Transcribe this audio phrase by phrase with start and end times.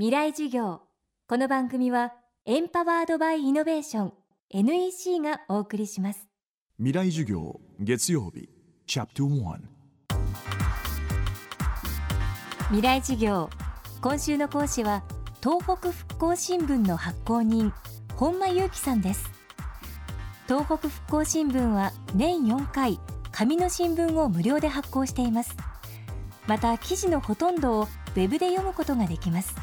[0.00, 0.80] 未来授業。
[1.28, 2.14] この番組は
[2.46, 4.12] エンパワードバイイノベーション
[4.48, 6.26] NEC がお送りします。
[6.78, 8.48] 未来授業月曜日
[8.86, 9.58] チャプト1
[12.68, 13.50] 未来授業
[14.00, 15.04] 今週の講師は
[15.42, 17.70] 東北復興新聞の発行人
[18.16, 19.30] 本間裕樹さんです。
[20.48, 22.98] 東北復興新聞は年4回
[23.32, 25.54] 紙の新聞を無料で発行しています。
[26.46, 29.54] また記事のほとんどをウェブで読むことができます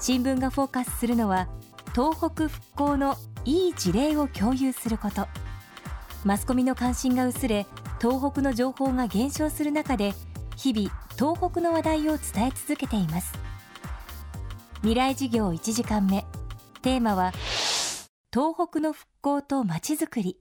[0.00, 1.48] 新聞がフォーカスするのは
[1.94, 5.26] 東北復興のいい事例を共有すること。
[6.24, 7.66] マスコミの関心が薄れ
[8.00, 10.14] 東北の情報が減少する中で
[10.56, 13.38] 日々東北の話題を伝え続けています。
[14.78, 16.24] 未来事業1時間目。
[16.80, 17.32] テーマは
[18.32, 20.38] 東北の復興とまちづくり。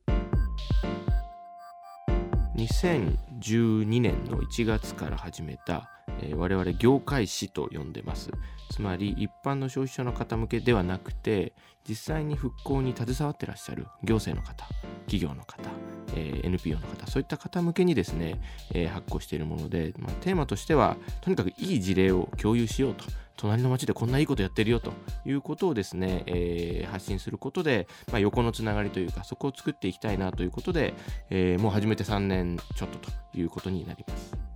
[2.56, 5.90] 2012年の1月から始めた
[6.22, 8.32] え、我々業界誌と呼んでます。
[8.70, 11.54] つまり一般の消費者の方向けではなくて
[11.88, 14.68] 実際に復興に携わってらっしゃる行政の方
[15.08, 15.70] 企業の方、
[16.16, 18.40] えー、NPO の方そういった方向けにですね、
[18.74, 23.06] えー、発行しているもので、まあ、テーマとしてはとにかくいい事例を共有しようと。
[23.36, 24.92] 隣の町でこんないいことやってるよと。
[25.26, 30.94] いうことをですね、えー、発信することで、まあ、横のつながりというかそこを作っていきたいなということで、
[31.30, 34.49] え、もう始めて3年ちょっとということになります。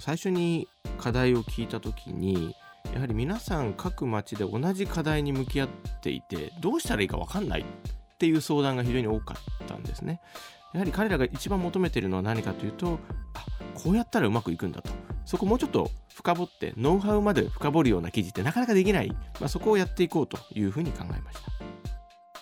[0.00, 2.54] 最初に課題を聞いた時に
[2.94, 5.68] やはり皆さん各町で同じ課題に向き合っ
[6.00, 7.64] ていてどうしたらいいか分かんないっ
[8.18, 10.20] ていう相談が非常に多かったんですね。
[10.72, 12.98] やはり彼らが一番求めているのは何かというと
[13.34, 14.90] あこうやったらうまくいくんだと。
[15.24, 19.08] そこもうちょっと深掘ってノウハウまで深掘るような記事ってなかなかできない、
[19.40, 21.56] まあ、そこをやっていこうというふうに考えました。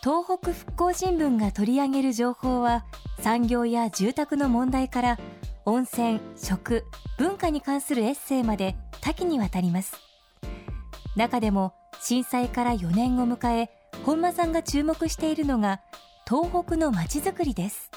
[0.01, 2.85] 東北復興新聞が取り上げる情報は
[3.21, 5.19] 産業や住宅の問題から
[5.67, 6.85] 温泉食
[7.19, 9.97] 文化に関するエッセイまで多岐にわたります。
[11.17, 13.71] 中でも震災から4年を迎え
[14.05, 15.81] 本間さんが注目しているのが
[16.29, 17.91] 東北のまちづくりです、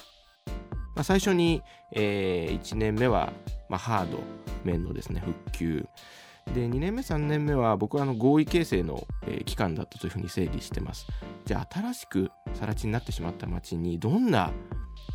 [0.94, 1.62] まあ、最初に、
[1.92, 3.32] えー、1年目は、
[3.68, 4.18] まあ、ハード
[4.64, 5.86] 面のですね復旧。
[6.54, 11.06] で2年目3年目は僕はあの合意形成の、えー、期間だったというふうに整理してます。
[11.44, 14.50] じゃあ新しく更地になってしまった町にどんな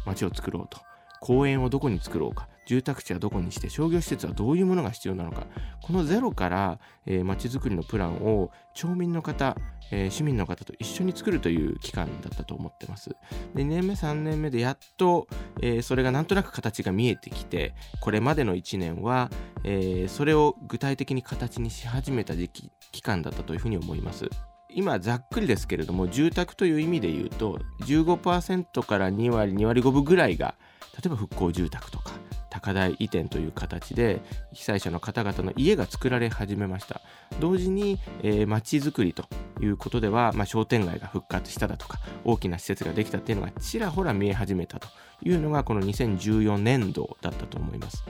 [0.06, 0.80] 町を作ろうと
[1.23, 5.47] 公園をどこに作ろうか住宅地はどこにして商業施設はどういうものが必要なのか
[5.81, 9.56] このゼロからえー、づくりのプランを町民の方、
[9.91, 13.09] えー、市民の方と一緒に作るという期間だったと思ってます。
[13.53, 15.28] で2年目3年目でやっと、
[15.61, 19.29] えー、それがなんとなく形が見えてきてこれまでの1年は、
[19.63, 24.29] えー、それを具体的に形にし始めた時期期間だったというふうに思います。
[24.75, 30.55] 今ざっくりですけれども住宅という意味で言うと15%から2割2割5分ぐらいが
[30.94, 32.12] 例えば復興住宅とか
[32.50, 34.22] 高台移転という形で
[34.52, 37.02] 被災者の方々の家が作られ始めました。
[37.40, 39.26] 同時に、えー、街づくりと
[39.60, 44.88] いうことでは、まあ、商店街が復活しただとか大きな施設ができたっていうのがちらほら見え始めたと
[45.24, 48.04] いうのがこの2014年度だったと思います。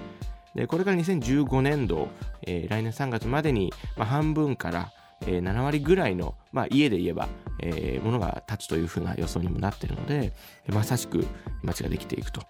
[0.56, 2.10] でこれから2015年度、
[2.44, 4.92] えー、来年3月までに、まあ、半分から
[5.28, 7.28] え、7割ぐらいの、まあ、家で言えば、
[7.60, 10.34] え、ものが立つというふうな予想にもなっているので
[10.68, 11.26] まさしく
[11.62, 12.42] 街ができていくと。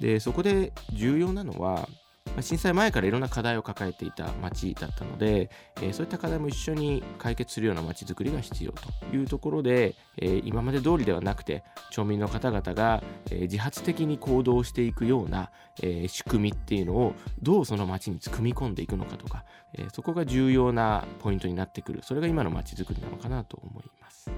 [0.00, 1.88] でそこで重要なのは
[2.38, 5.50] ま震災前からいろんな課題を抱えていた町だったので、
[5.82, 15.50] え、そういった課題も一緒に解決するような町づくりが必要というところで、え、今まで通りではなくて町民の方々が、え、自発的に行動していくような、
[15.80, 19.44] え仕組みっていうのをどうその町に組み込んでいくのかとか、
[19.74, 24.30] えそこが重要なポイントになってくるそれが今の町づくりなのかなと思います。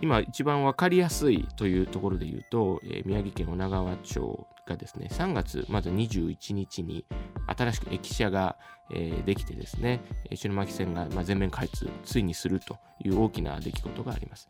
[0.00, 7.04] 今一番分かりやすいというところで言うと、えー、宮城県女川町がですね3月まず21日に
[7.46, 8.56] 新しく駅舎が、
[8.94, 10.00] え、できてですね
[10.30, 14.48] 石巻線が、ま、全面開通ついにするという大きな出来事があります。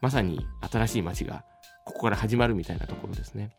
[0.00, 1.44] まさに新しい街が
[1.84, 3.50] ここから始まるみたいなところですね。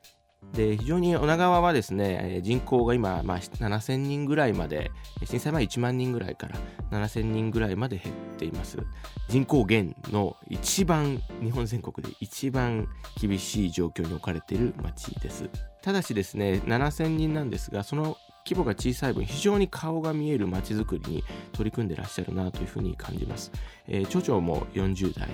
[0.54, 4.92] で非常に女川はですね人口が今、まあ、7000人ぐらいまで
[5.26, 6.56] 震災前1万人ぐらいから
[6.92, 8.78] 7000人ぐらいまで減っています。
[9.28, 12.88] 人口減の一番日本全国で一番
[13.20, 15.50] 厳しい状況に置かれている町です。
[15.82, 23.52] ただしですね7000人なんですがその規模が小さい分非常に顔が見える街づくりに取り組んでらっしゃるなというふうに感じます、
[23.88, 25.30] えー、町長も40代。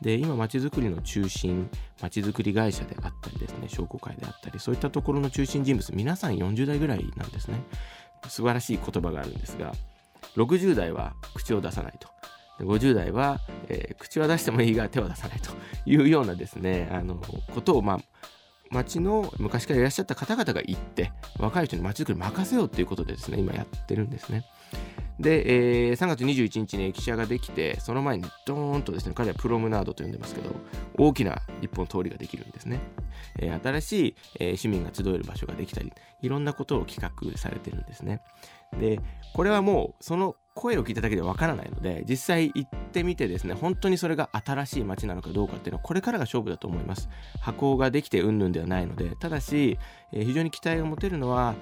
[0.00, 1.68] で今街づくりの中心
[2.00, 7.62] 街づくり会社であったりですね商工会であったりそういったところの中心人物皆さん40代ぐらいなんですね。
[8.28, 9.72] 素晴らしい言葉があるんですが
[10.36, 12.08] 60代は口を出さないと。
[12.60, 15.50] 50代は、えー、口は出してもいいが手は出さないと
[15.86, 18.00] いうようなですねあのことをまあ
[18.74, 24.44] 町の昔からいらっしゃった方々が行って若い人に町づくり任せようっていうことでですね今やってるんですね。
[25.20, 30.50] で、えー3月21日に駅舎ができてその前にドーンとですね彼はプロムナードと呼んでますけど
[30.98, 32.80] 大きな一本通りができるんですね、
[33.38, 38.22] えー新しい、えー市民が集える場所ができたりいろんなことを企画されてるんですね。
[38.80, 38.98] で
[39.34, 47.08] これはもうその声を聞いただけでわからないので実際行ってみてですね本当にそれが新しい街なのかどうかっていうのはこれからが勝負だと思います
[47.40, 49.78] 箱ができてうんぬんではないのでただし、
[50.12, 51.54] えー非常に期待が持てるのは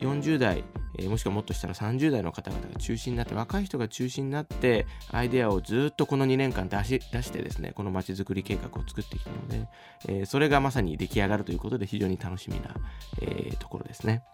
[0.00, 0.64] 40代、
[0.98, 9.68] えーもしくはもっとしたら30代の方々が中心になって若い人が中心になってアイデアをずっとこの2年間出し出してですねこの街づくり計画を作ってきたので、
[10.08, 12.74] えーそれがまさに出来上がるということで非常に楽しみな、
[13.20, 14.24] えーところですね。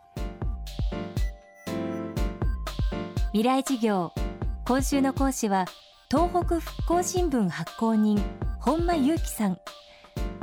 [3.33, 4.15] 未来事業。
[4.65, 5.67] 今週の講師は
[6.11, 8.19] 東北復興新聞発行人
[8.59, 9.59] 本間裕樹さん。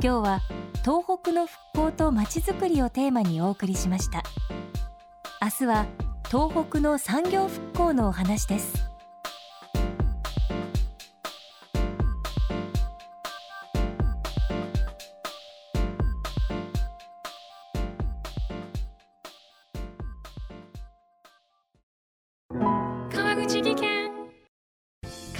[0.00, 0.40] 日は
[0.84, 4.22] 東北の復興とまちづくりをテーマにお送りしました。
[5.42, 5.86] 明日は
[6.28, 8.88] 東北の産業復興のお話です。